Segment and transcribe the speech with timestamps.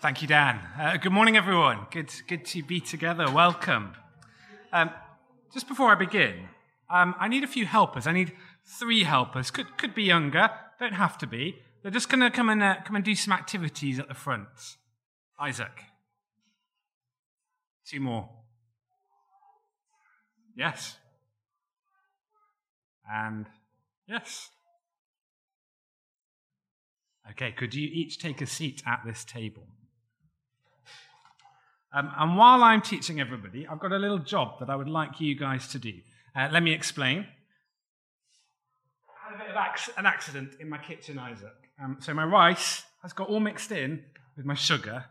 [0.00, 0.58] Thank you, Dan.
[0.78, 1.86] Uh, good morning, everyone.
[1.90, 3.30] Good, good to be together.
[3.30, 3.92] Welcome.
[4.72, 4.88] Um,
[5.52, 6.48] just before I begin,
[6.88, 8.06] um, I need a few helpers.
[8.06, 8.32] I need
[8.64, 9.50] three helpers.
[9.50, 11.56] Could, could be younger, don't have to be.
[11.82, 14.48] They're just going to come and uh, come and do some activities at the front.
[15.38, 15.82] Isaac.
[17.86, 18.30] Two more.
[20.56, 20.96] Yes.
[23.12, 23.44] And
[24.08, 24.48] yes.
[27.32, 29.66] Okay, could you each take a seat at this table?
[31.92, 35.20] Um, and while I'm teaching everybody, I've got a little job that I would like
[35.20, 35.92] you guys to do.
[36.36, 37.26] Uh, let me explain.
[39.08, 41.52] I had a bit of ac- an accident in my kitchen, Isaac.
[41.82, 44.04] Um, so my rice has got all mixed in
[44.36, 45.04] with my sugar,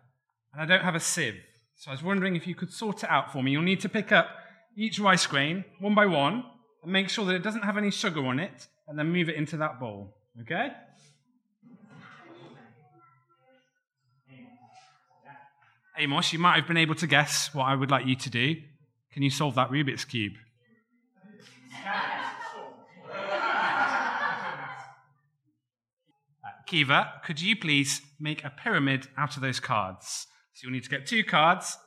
[0.54, 1.36] and I don't have a sieve.
[1.76, 3.52] So I was wondering if you could sort it out for me.
[3.52, 4.30] You'll need to pick up
[4.78, 6.44] each rice grain one by one
[6.84, 9.36] and make sure that it doesn't have any sugar on it, and then move it
[9.36, 10.16] into that bowl.
[10.42, 10.70] Okay?
[16.02, 18.56] Amos, you might have been able to guess what I would like you to do.
[19.12, 20.34] Can you solve that Rubik's Cube?
[26.42, 30.26] Uh, Kiva, could you please make a pyramid out of those cards?
[30.54, 31.78] So you'll need to get two cards,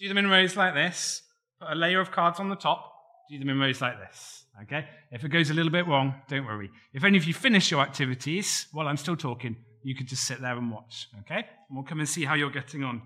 [0.00, 1.22] do them in rows like this,
[1.60, 2.92] put a layer of cards on the top,
[3.30, 4.44] do them in rows like this.
[4.62, 4.86] Okay?
[5.12, 6.70] If it goes a little bit wrong, don't worry.
[6.92, 10.40] If any of you finish your activities while I'm still talking, you could just sit
[10.40, 11.08] there and watch.
[11.20, 11.46] Okay?
[11.68, 13.00] And we'll come and see how you're getting on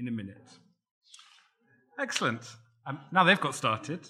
[0.00, 0.48] in a minute.
[1.98, 2.56] Excellent.
[2.86, 4.00] Um, now they've got started,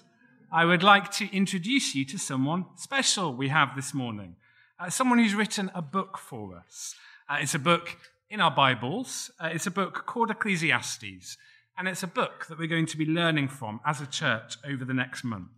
[0.53, 4.35] I would like to introduce you to someone special we have this morning.
[4.79, 6.95] Uh, someone who's written a book for us.
[7.29, 7.97] Uh, it's a book
[8.29, 9.31] in our Bibles.
[9.39, 11.37] Uh, it's a book called Ecclesiastes.
[11.77, 14.85] And it's a book that we're going to be learning from as a church over
[14.85, 15.49] the next month.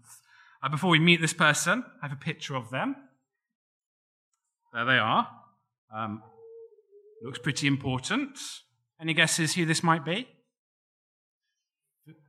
[0.63, 2.95] Uh, before we meet this person, I have a picture of them.
[4.73, 5.27] There they are.
[5.95, 6.23] Um,
[7.23, 8.37] looks pretty important.
[8.99, 10.27] Any guesses who this might be?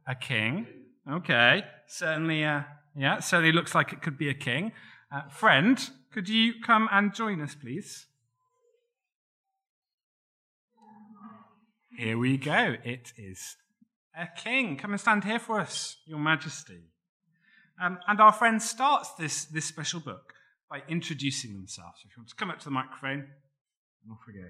[0.06, 0.66] A king.
[1.10, 1.62] Okay.
[1.86, 2.62] Certainly, uh,
[2.96, 4.72] yeah, certainly looks like it could be a king.
[5.12, 8.06] Uh, friend, could you come and join us, please?
[11.96, 12.74] Here we go.
[12.82, 13.56] It is
[14.18, 14.76] a king.
[14.76, 16.80] Come and stand here for us, Your Majesty.
[17.80, 20.34] Um, and our friend starts this, this special book
[20.70, 22.00] by introducing themselves.
[22.02, 23.28] So if you want to come up to the microphone,
[24.02, 24.48] and off we go.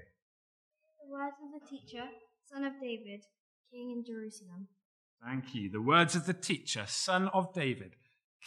[1.15, 2.05] Words of the teacher,
[2.51, 3.21] son of David,
[3.71, 4.67] king in Jerusalem.
[5.25, 5.71] Thank you.
[5.71, 7.93] The words of the teacher, son of David,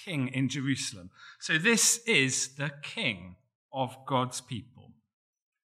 [0.04, 1.10] king in Jerusalem.
[1.40, 3.38] So this is the king
[3.72, 4.92] of God's people.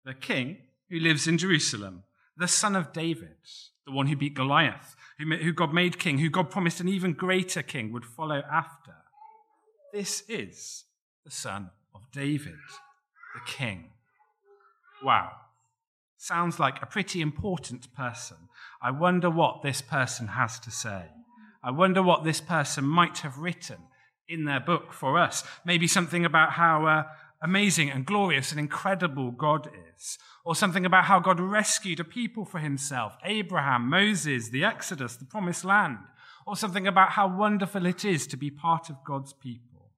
[0.05, 2.03] The king who lives in Jerusalem,
[2.37, 3.35] the son of David,
[3.85, 7.61] the one who beat Goliath, who God made king, who God promised an even greater
[7.61, 8.95] king would follow after.
[9.91, 10.85] This is
[11.25, 12.55] the son of David,
[13.33, 13.89] the king.
[15.03, 15.31] Wow.
[16.25, 18.37] Sounds like a pretty important person.
[18.81, 21.03] I wonder what this person has to say.
[21.63, 23.77] I wonder what this person might have written
[24.27, 25.43] in their book for us.
[25.67, 27.03] Maybe something about how uh,
[27.43, 32.43] amazing and glorious and incredible God is, or something about how God rescued a people
[32.43, 35.99] for himself Abraham, Moses, the Exodus, the promised land,
[36.47, 39.91] or something about how wonderful it is to be part of God's people.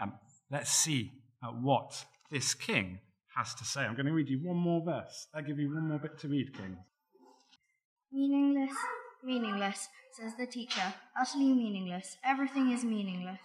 [0.00, 0.14] Um,
[0.50, 3.00] let's see uh, what this king
[3.36, 3.82] has to say.
[3.82, 5.28] I'm going to read you one more verse.
[5.34, 6.78] I'll give you one more bit to read, King.
[8.12, 8.76] Meaningless,
[9.22, 10.94] meaningless, says the teacher.
[11.20, 12.16] Utterly meaningless.
[12.24, 13.40] Everything is meaningless.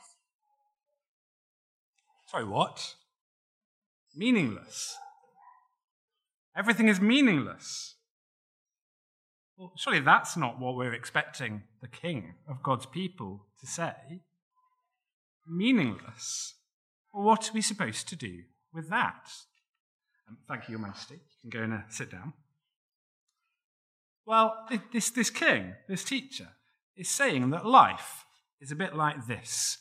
[2.27, 2.95] Sorry, what?
[4.15, 4.95] Meaningless.
[6.55, 7.95] Everything is meaningless.
[9.57, 14.21] Well, surely that's not what we're expecting the king of God's people to say.
[15.47, 16.55] Meaningless.
[17.13, 18.43] Well, what are we supposed to do
[18.73, 19.29] with that?
[20.31, 21.15] Um, thank you, Your Majesty.
[21.15, 22.33] You can go and uh, sit down.
[24.25, 26.47] Well, this, this king, this teacher,
[26.95, 28.25] is saying that life
[28.61, 29.79] is a bit like this.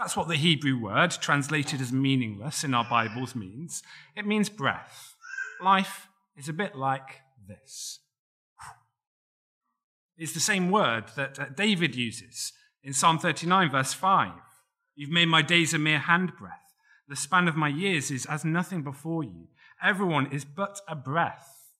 [0.00, 3.84] That's what the Hebrew word, translated as meaningless in our Bibles, means.
[4.16, 5.14] It means breath.
[5.62, 8.00] Life is a bit like this.
[10.16, 12.52] It's the same word that uh, David uses
[12.82, 14.32] in Psalm 39, verse 5.
[14.96, 16.61] You've made my days a mere handbreadth.
[17.12, 19.48] The span of my years is as nothing before you.
[19.82, 21.74] Everyone is but a breath,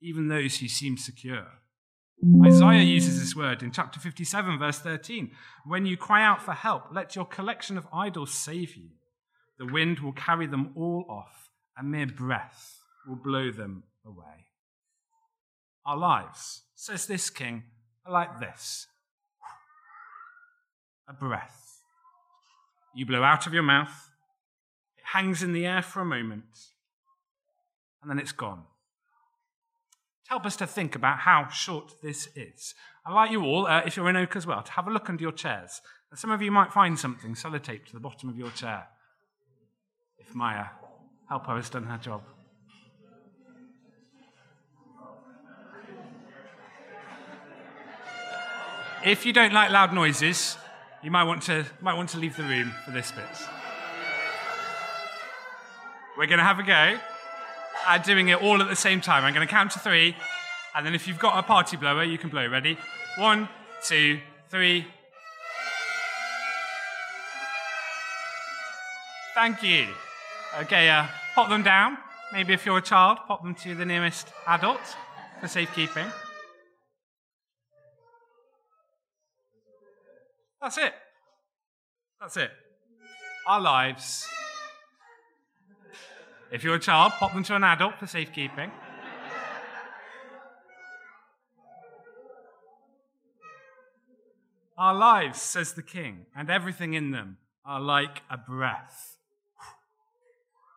[0.00, 1.48] even those who seem secure.
[2.44, 5.32] Isaiah uses this word in chapter 57, verse 13.
[5.66, 8.90] When you cry out for help, let your collection of idols save you.
[9.58, 14.46] The wind will carry them all off, a mere breath will blow them away.
[15.84, 17.64] Our lives, says this king,
[18.06, 18.86] are like this
[21.08, 21.80] a breath.
[22.94, 24.11] You blow out of your mouth,
[25.12, 26.68] hangs in the air for a moment,
[28.00, 28.62] and then it's gone.
[30.24, 32.74] To Help us to think about how short this is.
[33.04, 35.10] I'd like you all, uh, if you're in Oak as well, to have a look
[35.10, 35.82] under your chairs.
[36.10, 38.86] And some of you might find something sellotaped to the bottom of your chair.
[40.18, 40.66] If Maya,
[41.28, 42.22] helper, has done her job.
[49.04, 50.56] If you don't like loud noises,
[51.02, 53.61] you might want to, might want to leave the room for this bit.
[56.16, 56.98] We're going to have a go
[57.86, 59.24] at doing it all at the same time.
[59.24, 60.14] I'm going to count to three,
[60.74, 62.46] and then if you've got a party blower, you can blow.
[62.46, 62.76] Ready?
[63.16, 63.48] One,
[63.82, 64.20] two,
[64.50, 64.86] three.
[69.34, 69.86] Thank you.
[70.60, 71.96] Okay, uh, pop them down.
[72.32, 74.80] Maybe if you're a child, pop them to the nearest adult
[75.40, 76.06] for safekeeping.
[80.60, 80.92] That's it.
[82.20, 82.50] That's it.
[83.46, 84.28] Our lives.
[86.52, 88.70] If you're a child, pop them to an adult for safekeeping.
[94.76, 99.16] Our lives, says the king, and everything in them are like a breath.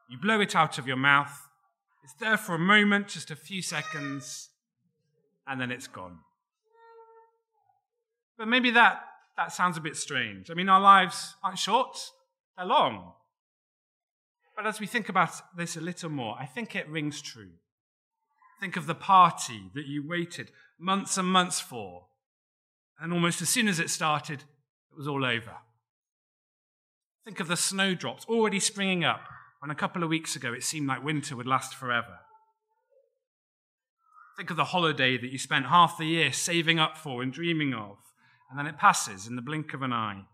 [0.09, 1.49] You blow it out of your mouth.
[2.05, 4.51] It's there for a moment, just a few seconds,
[5.45, 6.19] and then it's gone.
[8.37, 9.01] But maybe that
[9.35, 10.49] that sounds a bit strange.
[10.49, 11.97] I mean, our lives aren't short,
[12.55, 13.11] they're long.
[14.55, 17.51] But as we think about this a little more, I think it rings true.
[18.59, 22.05] Think of the party that you waited months and months for,
[22.99, 24.39] and almost as soon as it started,
[24.91, 25.57] it was all over.
[27.25, 29.27] Think of the snowdrops already springing up
[29.59, 32.19] when a couple of weeks ago it seemed like winter would last forever.
[34.37, 37.73] Think of the holiday that you spent half the year saving up for and dreaming
[37.73, 37.97] of,
[38.49, 40.25] and then it passes in the blink of an eye.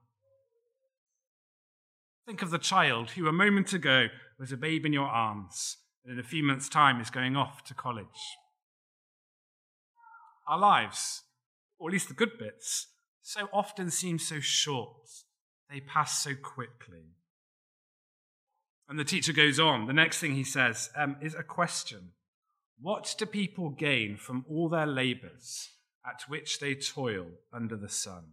[2.31, 4.07] Think of the child who a moment ago
[4.39, 5.75] was a babe in your arms
[6.05, 8.05] and in a few months' time is going off to college.
[10.47, 11.23] Our lives,
[11.77, 12.87] or at least the good bits,
[13.21, 14.95] so often seem so short.
[15.69, 17.17] They pass so quickly.
[18.87, 19.87] And the teacher goes on.
[19.87, 22.11] The next thing he says um, is a question
[22.79, 25.67] What do people gain from all their labors
[26.09, 28.23] at which they toil under the sun?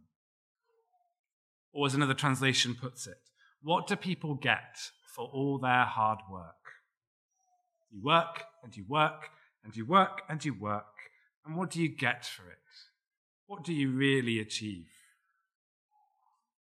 [1.73, 3.28] Or, as another translation puts it,
[3.69, 4.79] what do people get
[5.15, 6.73] for all their hard work?
[7.91, 9.29] You work and you work
[9.63, 11.11] and you work and you work,
[11.45, 12.57] and what do you get for it?
[13.47, 14.87] What do you really achieve?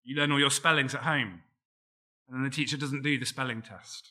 [0.02, 1.42] You learn all your spellings at home,
[2.26, 4.10] and then the teacher doesn't do the spelling test.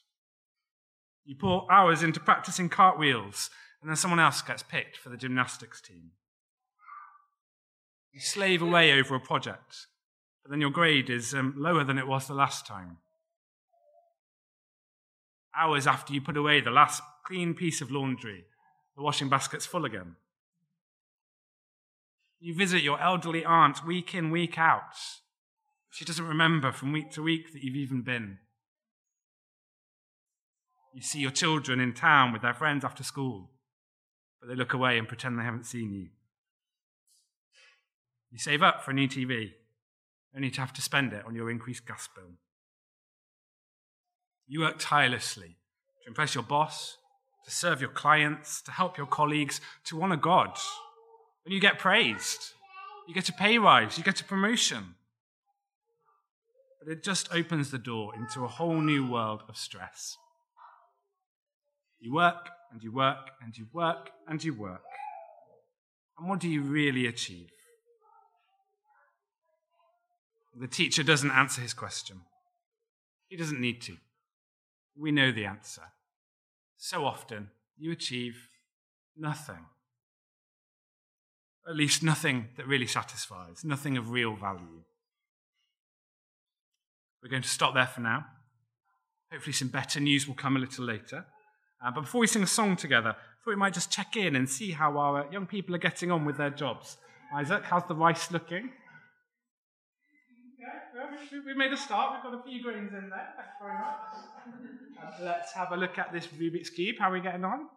[1.25, 3.49] You pour hours into practicing cartwheels,
[3.81, 6.11] and then someone else gets picked for the gymnastics team.
[8.13, 9.87] You slave away over a project,
[10.47, 12.99] but then your grade is um, lower than it was the last time.
[15.53, 18.45] Hours after you put away the last clean piece of laundry,
[18.95, 20.15] the washing basket's full again.
[22.39, 24.95] You visit your elderly aunt week in, week out.
[25.89, 28.37] She doesn't remember from week to week that you've even been.
[30.93, 33.49] You see your children in town with their friends after school,
[34.39, 36.07] but they look away and pretend they haven't seen you.
[38.31, 39.51] You save up for a new TV,
[40.37, 42.37] only to have to spend it on your increased gas bill.
[44.47, 45.57] You work tirelessly
[46.03, 46.97] to impress your boss,
[47.43, 50.57] to serve your clients, to help your colleagues, to honor God.
[51.43, 52.53] When you get praised,
[53.07, 54.95] you get a pay rise, you get a promotion.
[56.79, 60.17] But it just opens the door into a whole new world of stress.
[61.99, 64.83] You work and you work and you work and you work.
[66.17, 67.49] And what do you really achieve?
[70.59, 72.21] The teacher doesn't answer his question.
[73.27, 73.97] He doesn't need to.
[74.97, 75.83] We know the answer.
[76.77, 78.49] So often, you achieve
[79.15, 79.65] nothing.
[81.67, 84.83] At least nothing that really satisfies, nothing of real value.
[87.21, 88.25] We're going to stop there for now.
[89.31, 91.25] Hopefully, some better news will come a little later.
[91.85, 94.35] Uh, but before we sing a song together, I thought we might just check in
[94.35, 96.97] and see how our young people are getting on with their jobs.
[97.35, 98.71] Isaac, how's the rice looking?
[101.45, 102.13] We made a start.
[102.13, 103.27] We've got a few grains in there.
[103.35, 105.21] Thanks very much.
[105.21, 106.95] Uh, let's have a look at this Rubik's Cube.
[106.99, 107.67] How are we getting on?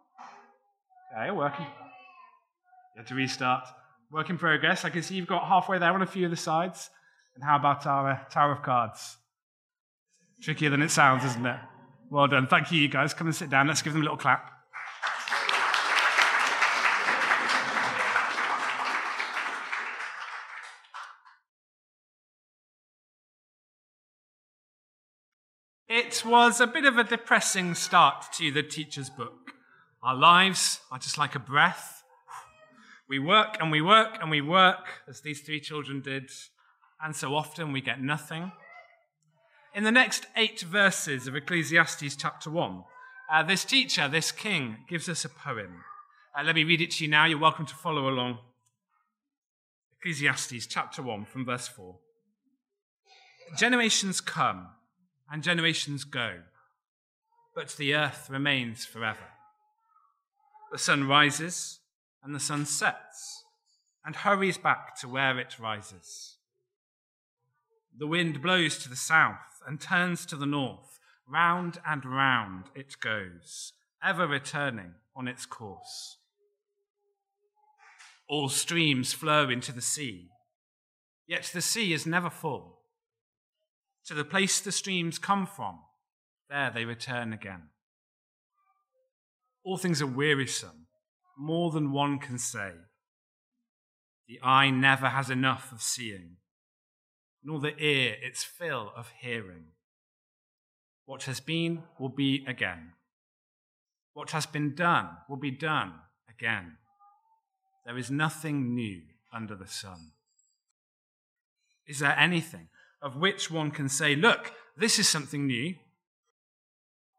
[1.15, 1.65] Okay, working.
[1.65, 3.67] You have to restart.
[4.11, 4.85] Work in progress.
[4.85, 6.89] I can see you've got halfway there on a few of the sides.
[7.35, 9.17] And how about our uh, Tower of Cards?
[10.41, 11.59] Trickier than it sounds, isn't it?
[12.09, 12.47] Well done.
[12.47, 13.13] Thank you, you guys.
[13.13, 13.67] Come and sit down.
[13.67, 14.51] Let's give them a little clap.
[26.11, 29.53] It was a bit of a depressing start to the teacher's book.
[30.03, 32.03] Our lives are just like a breath.
[33.07, 36.29] We work and we work and we work, as these three children did,
[37.01, 38.51] and so often we get nothing.
[39.73, 42.83] In the next eight verses of Ecclesiastes chapter 1,
[43.31, 45.81] uh, this teacher, this king, gives us a poem.
[46.37, 47.23] Uh, let me read it to you now.
[47.23, 48.39] You're welcome to follow along.
[50.01, 51.95] Ecclesiastes chapter 1 from verse 4.
[53.57, 54.67] Generations come
[55.31, 56.39] and generations go,
[57.55, 59.29] but the earth remains forever.
[60.71, 61.79] The sun rises
[62.23, 63.45] and the sun sets
[64.05, 66.37] and hurries back to where it rises.
[67.97, 70.99] The wind blows to the south and turns to the north.
[71.27, 73.71] Round and round it goes,
[74.03, 76.17] ever returning on its course.
[78.27, 80.29] All streams flow into the sea,
[81.27, 82.80] yet the sea is never full.
[84.07, 85.79] To the place the streams come from,
[86.49, 87.69] there they return again.
[89.63, 90.87] All things are wearisome,
[91.37, 92.71] more than one can say.
[94.27, 96.37] The eye never has enough of seeing,
[97.43, 99.65] nor the ear its fill of hearing.
[101.05, 102.93] What has been will be again.
[104.13, 105.93] What has been done will be done
[106.29, 106.77] again.
[107.85, 109.01] There is nothing new
[109.33, 110.11] under the sun.
[111.87, 112.69] Is there anything
[113.01, 115.75] of which one can say, Look, this is something new?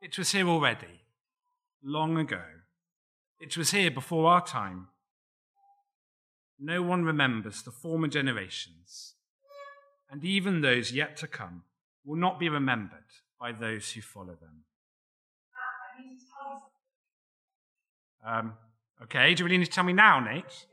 [0.00, 1.02] It was here already,
[1.82, 2.42] long ago.
[3.38, 4.88] It was here before our time.
[6.58, 9.14] No one remembers the former generations,
[10.10, 11.64] and even those yet to come
[12.04, 12.98] will not be remembered
[13.40, 14.64] by those who follow them.
[18.24, 18.54] Um,
[19.02, 20.66] okay, do you really need to tell me now, Nate?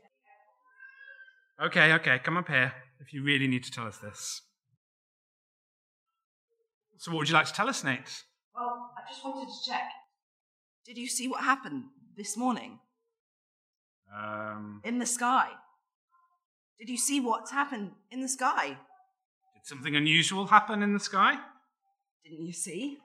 [1.60, 4.42] Okay, okay, come up here if you really need to tell us this.
[7.00, 8.24] So, what would you like to tell us, Nate?
[8.54, 9.88] Well, I just wanted to check.
[10.84, 12.78] Did you see what happened this morning
[14.14, 15.48] Um, in the sky?
[16.78, 18.76] Did you see what's happened in the sky?
[19.54, 21.38] did something unusual happen in the sky?
[22.22, 22.98] Didn't you see?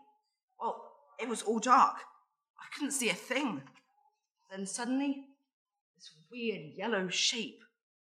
[0.60, 0.76] Well,
[1.18, 1.96] it was all dark.
[2.60, 3.62] I couldn't see a thing.
[4.52, 5.24] Then suddenly,
[5.96, 7.62] this weird yellow shape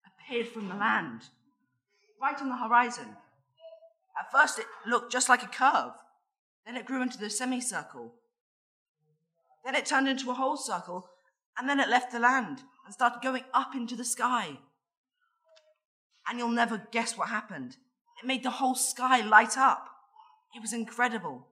[0.06, 1.22] appeared from the land,
[2.20, 3.16] right on the horizon.
[4.18, 5.92] At first, it looked just like a curve.
[6.66, 8.14] Then it grew into the semicircle.
[9.64, 11.08] Then it turned into a whole circle,
[11.58, 14.58] and then it left the land and started going up into the sky.
[16.28, 17.76] And you'll never guess what happened.
[18.22, 19.88] It made the whole sky light up.
[20.54, 21.48] It was incredible.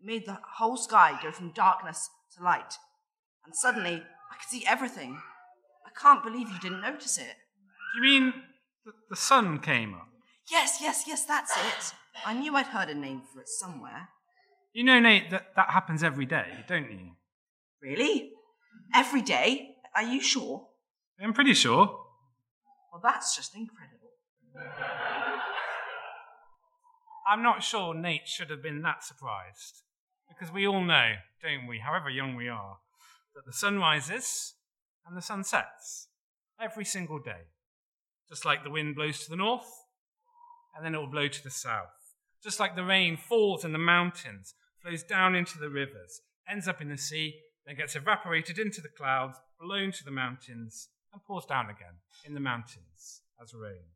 [0.00, 2.74] It made the whole sky go from darkness to light.
[3.44, 3.94] And suddenly,
[4.30, 5.20] I could see everything.
[5.86, 7.36] I can't believe you didn't notice it.
[7.94, 8.34] Do you mean
[8.84, 10.08] that the sun came up?
[10.50, 11.94] Yes, yes, yes, that's it.
[12.24, 14.08] I knew I'd heard a name for it somewhere.
[14.72, 17.12] You know, Nate, that that happens every day, don't you?
[17.82, 18.32] Really?
[18.94, 19.76] Every day?
[19.96, 20.68] Are you sure?
[21.20, 21.86] I'm pretty sure.
[22.92, 24.10] Well, that's just incredible.
[27.28, 29.82] I'm not sure Nate should have been that surprised.
[30.28, 31.12] Because we all know,
[31.42, 32.78] don't we, however young we are,
[33.34, 34.54] that the sun rises
[35.06, 36.08] and the sun sets
[36.60, 37.48] every single day.
[38.28, 39.68] Just like the wind blows to the north,
[40.74, 41.99] and then it will blow to the south.
[42.42, 46.80] Just like the rain falls in the mountains, flows down into the rivers, ends up
[46.80, 51.44] in the sea, then gets evaporated into the clouds, blown to the mountains, and pours
[51.44, 53.92] down again in the mountains as rain.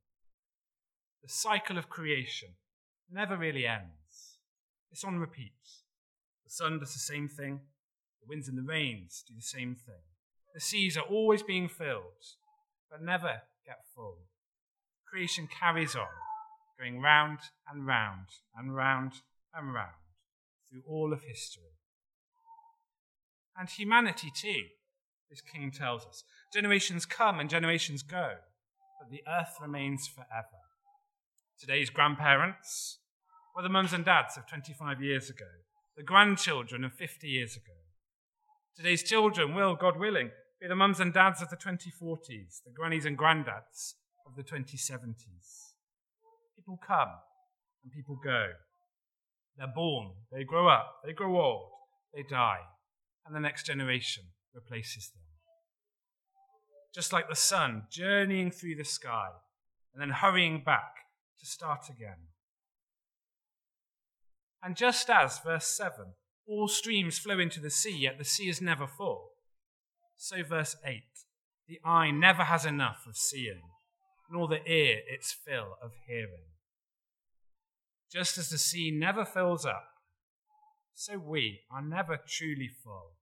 [1.22, 2.50] The cycle of creation
[3.10, 4.38] never really ends.
[4.90, 5.52] It's on repeat.
[6.44, 7.60] The sun does the same thing,
[8.20, 10.02] the winds and the rains do the same thing.
[10.54, 12.36] The seas are always being filled,
[12.90, 14.18] but never get full.
[15.10, 16.06] Creation carries on,
[16.78, 17.38] going round
[17.70, 18.26] and round
[18.56, 19.12] and round
[19.54, 20.04] and round
[20.68, 21.78] through all of history.
[23.56, 24.64] And humanity, too,
[25.30, 26.24] this king tells us.
[26.52, 28.34] Generations come and generations go,
[29.00, 30.62] but the earth remains forever.
[31.58, 32.98] Today's grandparents
[33.54, 35.46] were the mums and dads of 25 years ago,
[35.96, 37.72] the grandchildren of 50 years ago.
[38.76, 43.04] Today's children will, God willing, be the mums and dads of the 2040s, the grannies
[43.04, 43.94] and granddads
[44.26, 45.73] of the 2070s.
[46.64, 47.10] People come
[47.82, 48.48] and people go.
[49.56, 51.70] They're born, they grow up, they grow old,
[52.14, 52.60] they die,
[53.26, 55.22] and the next generation replaces them.
[56.94, 59.28] Just like the sun journeying through the sky
[59.92, 60.94] and then hurrying back
[61.40, 62.28] to start again.
[64.62, 66.14] And just as, verse 7,
[66.46, 69.34] all streams flow into the sea, yet the sea is never full,
[70.16, 71.02] so, verse 8,
[71.68, 73.62] the eye never has enough of seeing,
[74.30, 76.53] nor the ear its fill of hearing.
[78.12, 79.88] Just as the sea never fills up,
[80.94, 83.14] so we are never truly full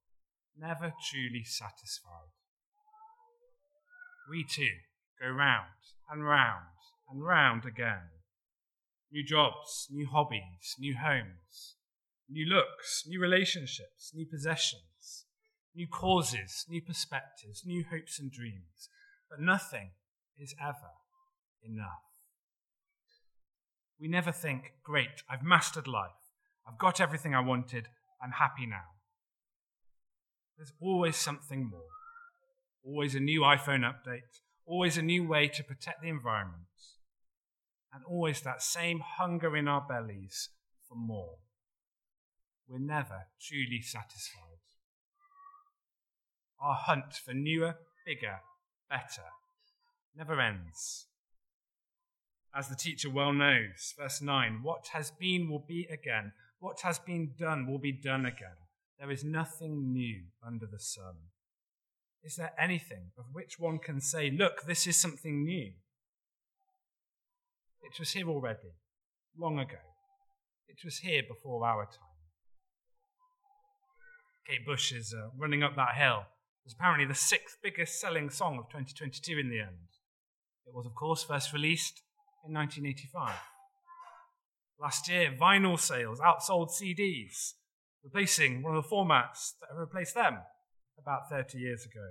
[0.59, 2.33] never truly satisfied.
[4.31, 4.77] We too
[5.21, 5.67] go round
[6.11, 6.67] and round
[7.11, 8.11] and round again.
[9.11, 11.77] New jobs, new hobbies, new homes,
[12.29, 15.27] new looks, new relationships, new possessions,
[15.75, 18.89] new causes, new perspectives, new hopes and dreams.
[19.29, 19.91] But nothing
[20.39, 20.93] is ever
[21.63, 22.12] enough.
[24.03, 26.11] We never think, great, I've mastered life.
[26.67, 27.87] I've got everything I wanted.
[28.21, 28.97] I'm happy now.
[30.57, 31.87] There's always something more.
[32.85, 34.41] Always a new iPhone update.
[34.67, 36.65] Always a new way to protect the environment.
[37.95, 40.49] And always that same hunger in our bellies
[40.89, 41.37] for more.
[42.67, 44.41] We're never truly satisfied.
[46.61, 48.41] Our hunt for newer, bigger,
[48.91, 49.29] better
[50.17, 51.07] never ends.
[52.55, 56.33] As the teacher well knows, verse 9, what has been will be again.
[56.59, 58.57] What has been done will be done again.
[58.99, 61.15] There is nothing new under the sun.
[62.23, 65.73] Is there anything of which one can say, look, this is something new?
[67.83, 68.77] It was here already,
[69.37, 69.79] long ago.
[70.69, 72.09] It was here before our time.
[74.47, 76.25] Kate Bush is uh, running up that hill.
[76.65, 79.89] It was apparently the sixth biggest selling song of 2022 in the end.
[80.67, 82.03] It was, of course, first released
[82.45, 83.35] in 1985.
[84.81, 87.53] Last year, vinyl sales outsold CDs,
[88.03, 90.39] replacing one of the formats that replaced them
[90.99, 92.09] about 30 years ago.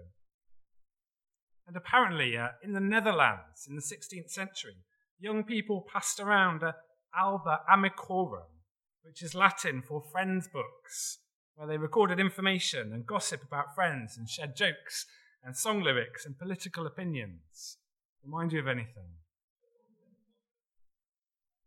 [1.67, 4.77] And apparently, uh, in the Netherlands in the 16th century,
[5.19, 6.75] young people passed around a
[7.15, 8.63] alba amicorum,
[9.03, 11.19] which is Latin for friends' books,
[11.55, 15.05] where they recorded information and gossip about friends and shared jokes
[15.43, 17.77] and song lyrics and political opinions.
[18.23, 19.20] Remind you of anything?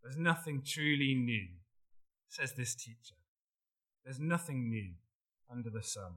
[0.05, 1.49] There's nothing truly new,
[2.29, 3.17] says this teacher.
[4.05, 4.91] There's nothing new
[5.51, 6.13] under the sun.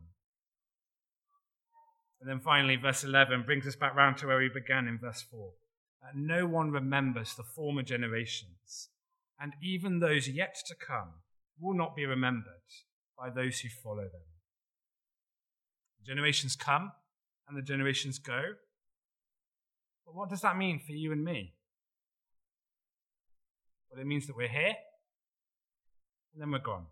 [2.20, 5.22] And then finally, verse 11 brings us back round to where we began in verse
[5.32, 5.52] 4.
[6.02, 8.90] That no one remembers the former generations,
[9.40, 11.22] and even those yet to come
[11.60, 12.54] will not be remembered
[13.18, 14.28] by those who follow them.
[16.00, 16.92] The generations come
[17.48, 18.42] and the generations go.
[20.06, 21.54] But what does that mean for you and me?
[23.90, 24.76] Well, it means that we're here
[26.34, 26.88] and then we're gone.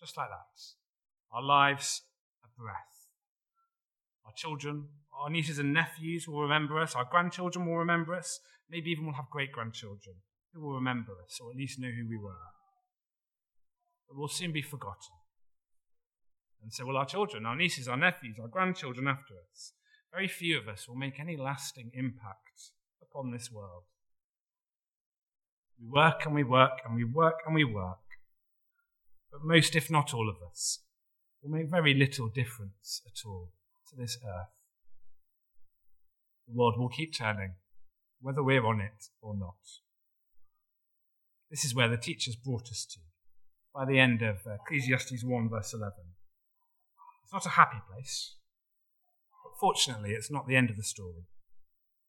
[0.00, 0.60] Just like that.
[1.32, 2.02] Our lives
[2.44, 3.08] a breath.
[4.26, 6.94] Our children, our nieces and nephews will remember us.
[6.94, 8.40] Our grandchildren will remember us.
[8.68, 10.16] Maybe even we'll have great grandchildren
[10.52, 12.50] who will remember us or at least know who we were.
[14.08, 15.16] But we'll soon be forgotten.
[16.62, 19.72] And so will our children, our nieces, our nephews, our grandchildren after us.
[20.12, 23.84] Very few of us will make any lasting impact upon this world.
[25.80, 27.98] We work and we work and we work and we work.
[29.30, 30.80] But most, if not all of us,
[31.42, 33.52] will make very little difference at all
[33.90, 34.48] to this earth.
[36.46, 37.54] The world will keep turning,
[38.20, 39.56] whether we're on it or not.
[41.50, 43.00] This is where the teachers brought us to
[43.74, 45.92] by the end of Ecclesiastes 1, verse 11.
[47.24, 48.36] It's not a happy place,
[49.44, 51.26] but fortunately, it's not the end of the story.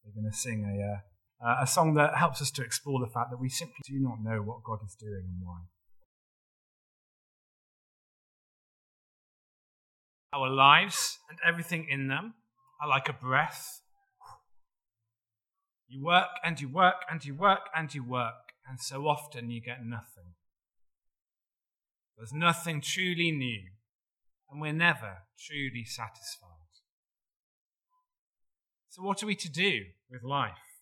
[0.04, 1.00] We're going to sing a, uh,
[1.44, 4.22] uh, a song that helps us to explore the fact that we simply do not
[4.22, 5.58] know what God is doing and why.
[10.32, 12.34] Our lives and everything in them
[12.80, 13.82] are like a breath.
[15.86, 19.60] You work and you work and you work and you work, and so often you
[19.60, 20.34] get nothing.
[22.16, 23.64] There's nothing truly new,
[24.50, 26.50] and we're never truly satisfied.
[28.88, 30.73] So, what are we to do with life?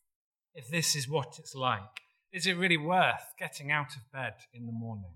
[0.55, 2.01] If this is what it's like?
[2.33, 5.15] Is it really worth getting out of bed in the morning?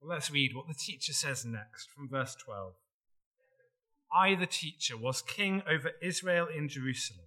[0.00, 2.74] Well, let's read what the teacher says next from verse 12.
[4.14, 7.26] I, the teacher, was king over Israel in Jerusalem.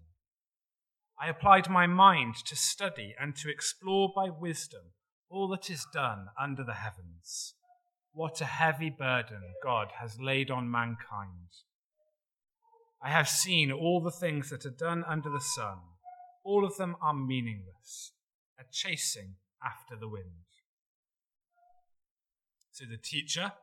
[1.19, 4.93] I applied my mind to study and to explore by wisdom
[5.29, 7.53] all that is done under the heavens.
[8.13, 11.49] What a heavy burden God has laid on mankind.
[13.03, 15.77] I have seen all the things that are done under the sun.
[16.43, 18.11] All of them are meaningless,
[18.59, 20.25] a chasing after the wind.
[22.71, 23.53] So the teacher,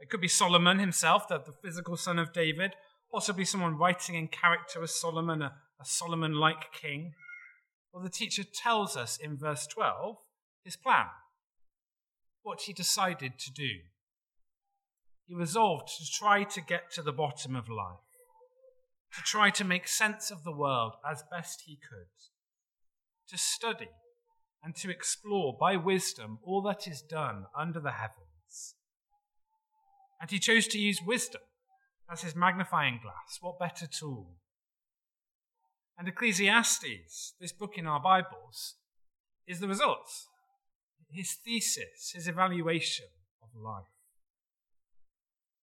[0.00, 2.72] it could be Solomon himself, the, the physical son of David,
[3.10, 7.14] possibly someone writing in character as Solomon, a, a Solomon like king.
[7.92, 10.16] Well, the teacher tells us in verse 12
[10.64, 11.06] his plan,
[12.42, 13.70] what he decided to do.
[15.26, 18.11] He resolved to try to get to the bottom of life
[19.14, 22.08] to try to make sense of the world as best he could,
[23.28, 23.90] to study
[24.62, 28.74] and to explore by wisdom all that is done under the heavens.
[30.20, 31.42] And he chose to use wisdom
[32.10, 33.38] as his magnifying glass.
[33.40, 34.36] What better tool?
[35.98, 38.76] And Ecclesiastes, this book in our Bibles,
[39.46, 40.08] is the result.
[41.10, 43.06] His thesis, his evaluation
[43.42, 43.84] of life.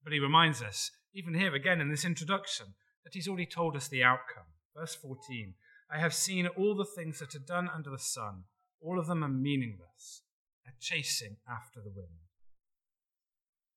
[0.04, 3.88] But he reminds us, even here again in this introduction, that he's already told us
[3.88, 4.46] the outcome.
[4.76, 5.54] Verse 14
[5.92, 8.44] I have seen all the things that are done under the sun,
[8.82, 10.22] all of them are meaningless,
[10.68, 12.20] a chasing after the wind.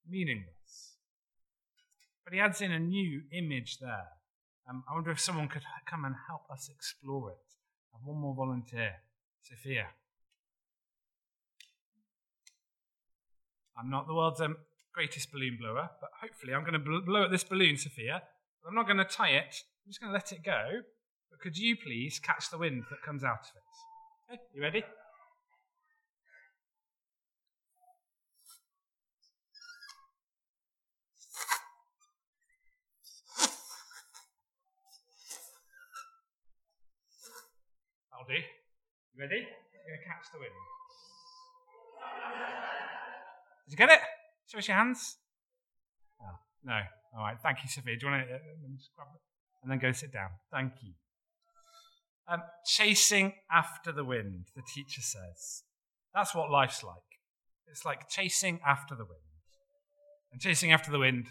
[0.09, 0.97] Meaningless.
[2.25, 4.09] But he adds in a new image there.
[4.69, 7.55] Um, I wonder if someone could come and help us explore it.
[7.93, 8.97] I have one more volunteer,
[9.43, 9.87] Sophia.
[13.77, 14.57] I'm not the world's um,
[14.93, 18.23] greatest balloon blower, but hopefully I'm going to blow at this balloon, Sophia.
[18.67, 19.65] I'm not going to tie it.
[19.85, 20.83] I'm just going to let it go.
[21.31, 24.35] But could you please catch the wind that comes out of it?
[24.35, 24.85] Okay, you ready?
[38.15, 38.35] I'll do.
[38.35, 39.39] You ready?
[39.39, 40.53] I'm going to catch the wind.
[43.67, 44.01] Did you get it?
[44.47, 45.17] Show us your hands.
[46.23, 46.81] Oh, no.
[47.15, 47.37] All right.
[47.43, 47.97] Thank you, Sophia.
[47.97, 48.39] Do you want to uh?
[49.63, 50.31] And then go sit down.
[50.51, 50.93] Thank you.
[52.29, 55.63] Um, chasing after the wind, the teacher says.
[56.15, 56.97] That's what life's like.
[57.67, 59.21] It's like chasing after the wind.
[60.33, 61.27] And chasing after the wind,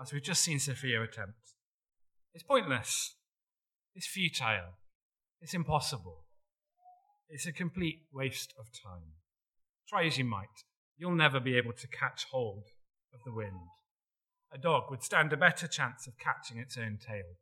[0.00, 1.54] as we've just seen Sophia attempt,
[2.34, 3.14] it's pointless.
[3.94, 4.74] It's futile.
[5.40, 6.24] It's impossible.
[7.28, 9.14] It's a complete waste of time.
[9.88, 10.46] Try as you might,
[10.96, 12.64] you'll never be able to catch hold
[13.14, 13.70] of the wind.
[14.52, 17.36] A dog would stand a better chance of catching its own tail.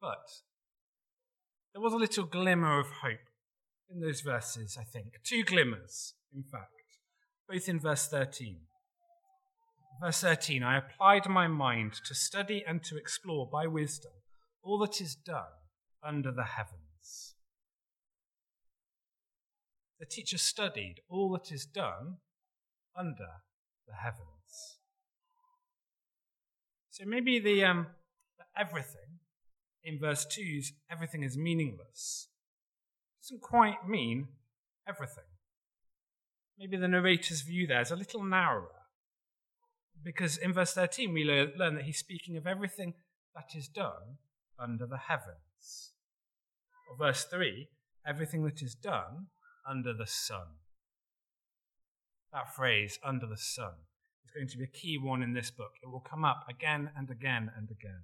[0.00, 0.40] But
[1.74, 3.28] there was a little glimmer of hope
[3.90, 5.14] in those verses, I think.
[5.24, 6.72] Two glimmers, in fact,
[7.48, 8.60] both in verse 13.
[10.02, 14.12] Verse 13 I applied my mind to study and to explore by wisdom
[14.62, 15.52] all that is done
[16.02, 17.34] under the heavens.
[19.98, 22.16] The teacher studied all that is done
[22.96, 23.42] under
[23.90, 24.78] the heavens.
[26.90, 27.86] So maybe the, um,
[28.38, 29.18] the everything
[29.82, 32.28] in verse 2's everything is meaningless
[33.22, 34.28] doesn't quite mean
[34.88, 35.24] everything.
[36.58, 38.68] Maybe the narrator's view there is a little narrower.
[40.02, 42.94] Because in verse 13, we learn that he's speaking of everything
[43.34, 44.18] that is done
[44.58, 45.92] under the heavens.
[46.88, 47.68] Or verse 3,
[48.06, 49.26] everything that is done
[49.68, 50.56] under the sun.
[52.32, 53.72] That phrase, under the sun,
[54.24, 55.72] is going to be a key one in this book.
[55.82, 58.02] It will come up again and again and again.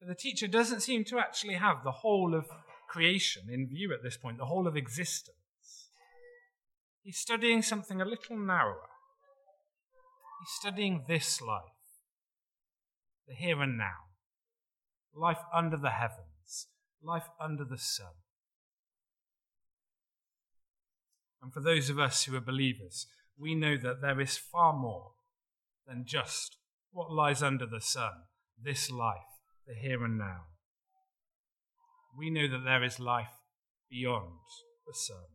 [0.00, 2.46] But the teacher doesn't seem to actually have the whole of
[2.88, 5.34] creation in view at this point, the whole of existence.
[7.02, 8.88] He's studying something a little narrower.
[10.40, 11.62] He's studying this life,
[13.28, 14.08] the here and now,
[15.14, 16.68] life under the heavens,
[17.02, 18.12] life under the sun.
[21.44, 23.06] And for those of us who are believers,
[23.38, 25.10] we know that there is far more
[25.86, 26.56] than just
[26.90, 28.12] what lies under the sun,
[28.58, 29.18] this life
[29.66, 30.44] the here and now.
[32.16, 33.36] We know that there is life
[33.90, 34.38] beyond
[34.86, 35.26] the sun,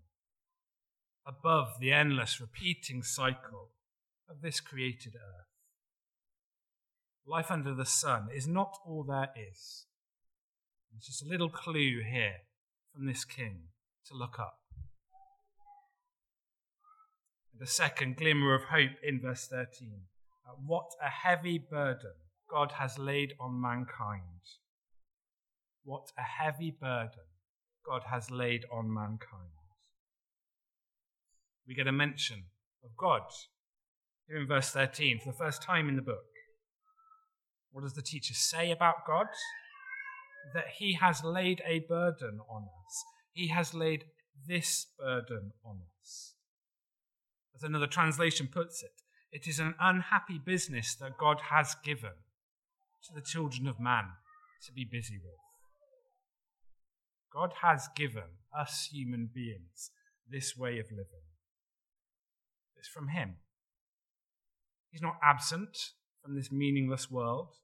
[1.27, 3.69] above the endless repeating cycle
[4.27, 5.45] of this created earth.
[7.27, 9.85] Life under the sun is not all there is.
[10.97, 12.37] It's just a little clue here
[12.95, 13.65] from this king
[14.07, 14.55] to look up.
[17.61, 19.91] A second glimmer of hope in verse 13.
[20.47, 22.13] Uh, what a heavy burden
[22.49, 24.21] God has laid on mankind.
[25.83, 27.27] What a heavy burden
[27.85, 29.51] God has laid on mankind.
[31.67, 32.45] We get a mention
[32.83, 33.23] of God
[34.27, 36.23] here in verse 13 for the first time in the book.
[37.71, 39.27] What does the teacher say about God?
[40.53, 43.03] That he has laid a burden on us.
[43.33, 44.05] He has laid
[44.47, 46.35] this burden on us.
[47.59, 49.01] As another translation puts it,
[49.33, 52.13] it is an unhappy business that God has given
[53.03, 54.05] to the children of man
[54.65, 55.33] to be busy with.
[57.33, 59.91] God has given us human beings
[60.29, 61.27] this way of living.
[62.77, 63.35] It's from Him.
[64.89, 65.77] He's not absent
[66.23, 67.55] from this meaningless world,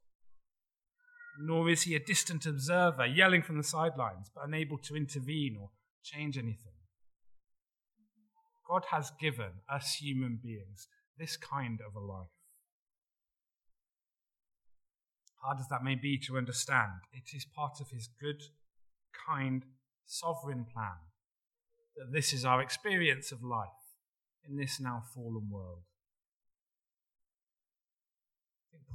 [1.40, 5.70] nor is He a distant observer yelling from the sidelines but unable to intervene or
[6.04, 6.75] change anything.
[8.67, 12.28] God has given us human beings this kind of a life
[15.45, 18.41] hard as that may be to understand, it is part of his good,
[19.28, 19.63] kind,
[20.06, 20.97] sovereign plan
[21.95, 23.69] that this is our experience of life
[24.47, 25.84] in this now fallen world.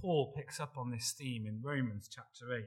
[0.00, 2.64] Paul picks up on this theme in Romans chapter 8.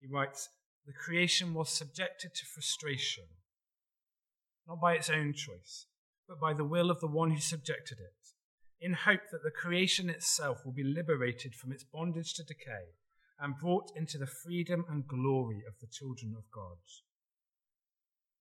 [0.00, 0.48] He writes,
[0.84, 3.24] The creation was subjected to frustration,
[4.66, 5.86] not by its own choice,
[6.28, 8.14] but by the will of the one who subjected it,
[8.80, 12.94] in hope that the creation itself will be liberated from its bondage to decay
[13.40, 16.78] and brought into the freedom and glory of the children of God.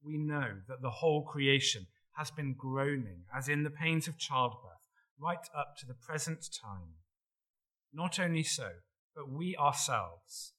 [0.04, 4.88] We know that the whole creation has been groaning as in the pains of childbirth
[5.19, 6.95] right up to the present time.
[7.93, 8.69] Not only so,
[9.15, 10.54] but we ourselves,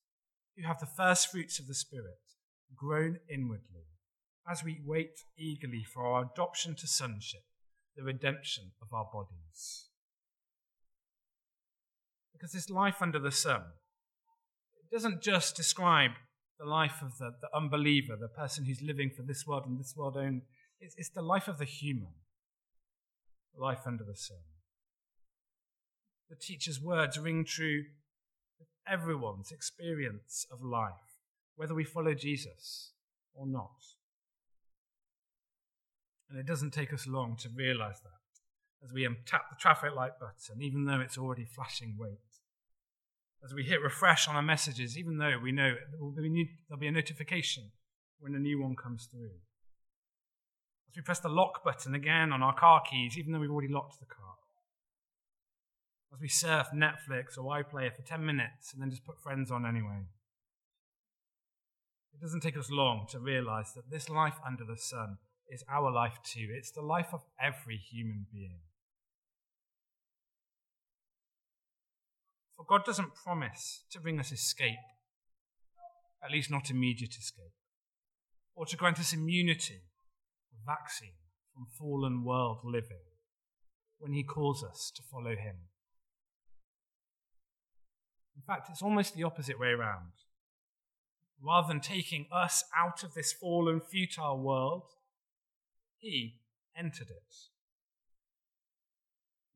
[0.57, 2.21] who have the first fruits of the Spirit,
[2.75, 3.87] groan inwardly
[4.51, 7.43] as we wait eagerly for our adoption to sonship,
[7.97, 9.89] the redemption of our bodies.
[12.33, 13.63] Because this life under the sun
[14.87, 16.13] it doesn't just describe
[16.59, 19.95] the life of the, the unbeliever, the person who's living for this world and this
[19.97, 20.43] world only.
[20.81, 22.15] It's, it's the life of the human,
[23.59, 24.39] life under the sun.
[26.31, 27.85] The teacher's words ring true
[28.59, 30.93] with everyone's experience of life,
[31.57, 32.93] whether we follow Jesus
[33.35, 33.75] or not.
[36.29, 38.11] And it doesn't take us long to realize that
[38.85, 42.19] as we um, tap the traffic light button, even though it's already flashing wait.
[43.45, 47.71] As we hit refresh on our messages, even though we know there'll be a notification
[48.19, 49.31] when a new one comes through.
[50.89, 53.73] As we press the lock button again on our car keys, even though we've already
[53.73, 54.35] locked the car.
[56.13, 59.67] As we surf Netflix or iPlayer for 10 minutes and then just put friends on
[59.67, 60.07] anyway.
[62.15, 65.93] It doesn't take us long to realize that this life under the sun is our
[65.93, 66.49] life too.
[66.57, 68.61] It's the life of every human being.
[72.57, 74.75] For God doesn't promise to bring us escape,
[76.25, 77.53] at least not immediate escape,
[78.55, 79.83] or to grant us immunity,
[80.53, 81.13] a vaccine
[81.55, 83.05] from fallen world living
[83.99, 85.57] when He calls us to follow Him.
[88.37, 90.13] In fact, it's almost the opposite way around.
[91.43, 94.85] Rather than taking us out of this fallen, futile world,
[96.07, 96.37] he
[96.77, 97.35] entered it.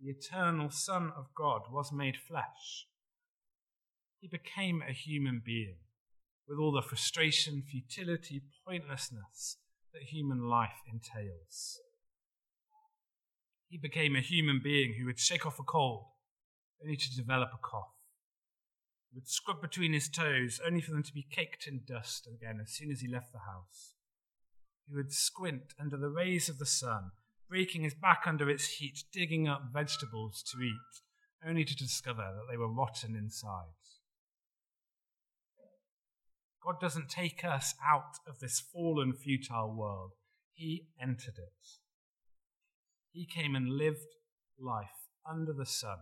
[0.00, 2.86] The eternal Son of God was made flesh.
[4.18, 5.76] He became a human being
[6.48, 9.58] with all the frustration, futility, pointlessness
[9.92, 11.78] that human life entails.
[13.68, 16.06] He became a human being who would shake off a cold
[16.82, 17.94] only to develop a cough.
[19.10, 22.58] He would scrub between his toes only for them to be caked in dust again
[22.60, 23.94] as soon as he left the house.
[24.90, 27.12] He would squint under the rays of the sun,
[27.48, 32.50] breaking his back under its heat, digging up vegetables to eat, only to discover that
[32.50, 33.70] they were rotten inside.
[36.61, 40.12] God doesn't take us out of this fallen, futile world.
[40.55, 41.79] He entered it.
[43.12, 44.16] He came and lived
[44.59, 45.98] life under the sun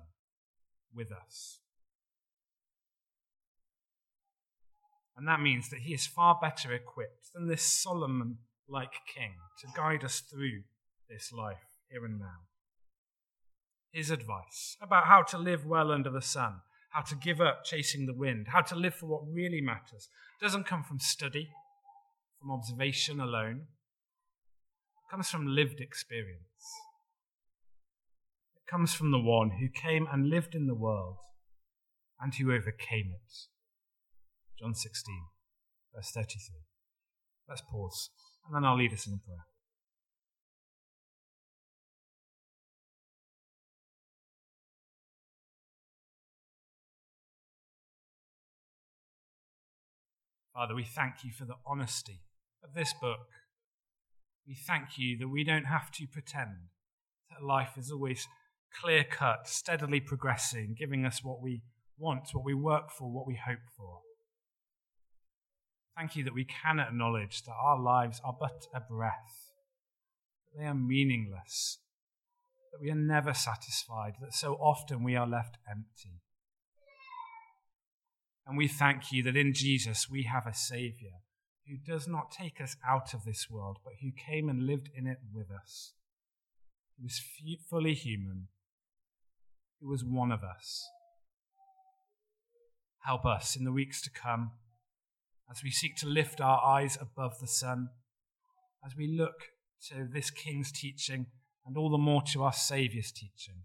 [0.94, 1.60] with us.
[5.16, 9.66] And that means that he is far better equipped than this Solomon like King to
[9.74, 10.62] guide us through
[11.08, 11.56] this life
[11.90, 12.46] here and now.
[13.92, 18.06] His advice about how to live well under the sun, how to give up chasing
[18.06, 20.08] the wind, how to live for what really matters,
[20.40, 21.48] doesn't come from study,
[22.38, 23.66] from observation alone.
[24.96, 26.42] It comes from lived experience.
[28.56, 31.16] It comes from the one who came and lived in the world
[32.20, 33.32] and who overcame it.
[34.60, 35.14] John 16,
[35.94, 36.56] verse 33.
[37.48, 38.10] Let's pause
[38.48, 39.44] and then I'll lead us in prayer.
[50.54, 52.22] Father, we thank you for the honesty
[52.64, 53.28] of this book.
[54.46, 56.70] We thank you that we don't have to pretend
[57.30, 58.26] that life is always
[58.82, 61.62] clear cut, steadily progressing, giving us what we
[61.98, 64.00] want, what we work for, what we hope for.
[65.98, 69.50] Thank you that we can acknowledge that our lives are but a breath,
[70.52, 71.78] that they are meaningless,
[72.70, 76.22] that we are never satisfied, that so often we are left empty.
[78.46, 81.22] And we thank you that in Jesus we have a Saviour
[81.66, 85.08] who does not take us out of this world, but who came and lived in
[85.08, 85.94] it with us,
[86.96, 87.20] who was
[87.68, 88.46] fully human,
[89.80, 90.88] who was one of us.
[93.00, 94.52] Help us in the weeks to come
[95.50, 97.88] as we seek to lift our eyes above the sun,
[98.84, 99.50] as we look
[99.88, 101.26] to this King's teaching
[101.66, 103.62] and all the more to our Saviour's teaching.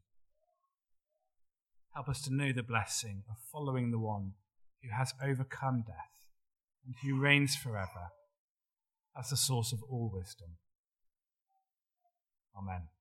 [1.94, 4.34] Help us to know the blessing of following the one
[4.82, 6.24] who has overcome death
[6.86, 8.12] and who reigns forever
[9.18, 10.58] as the source of all wisdom.
[12.58, 12.93] Amen.